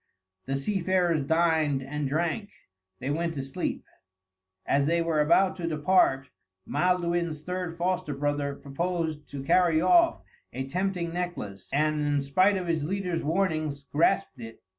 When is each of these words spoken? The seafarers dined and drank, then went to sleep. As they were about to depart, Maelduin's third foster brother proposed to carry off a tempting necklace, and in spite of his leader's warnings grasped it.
The 0.47 0.55
seafarers 0.55 1.21
dined 1.21 1.83
and 1.83 2.09
drank, 2.09 2.49
then 2.97 3.13
went 3.13 3.35
to 3.35 3.43
sleep. 3.43 3.85
As 4.65 4.87
they 4.87 4.99
were 4.99 5.21
about 5.21 5.55
to 5.57 5.67
depart, 5.67 6.31
Maelduin's 6.65 7.43
third 7.43 7.77
foster 7.77 8.15
brother 8.15 8.55
proposed 8.55 9.29
to 9.29 9.43
carry 9.43 9.79
off 9.79 10.23
a 10.53 10.67
tempting 10.67 11.13
necklace, 11.13 11.69
and 11.71 12.01
in 12.01 12.19
spite 12.23 12.57
of 12.57 12.65
his 12.65 12.83
leader's 12.83 13.21
warnings 13.21 13.83
grasped 13.83 14.39
it. 14.39 14.63